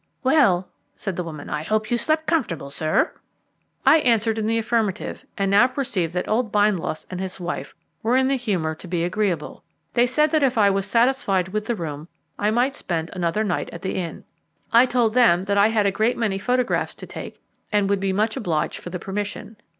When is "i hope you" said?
1.47-1.95